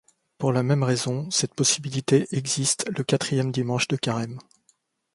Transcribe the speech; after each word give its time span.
Pour 0.39 0.51
la 0.51 0.63
même 0.63 0.81
raison 0.81 1.29
cette 1.29 1.53
possibilité 1.53 2.25
existe 2.31 2.89
le 2.97 3.03
quatrième 3.03 3.51
dimanche 3.51 3.87
de 3.87 3.97
Carême. 3.97 4.39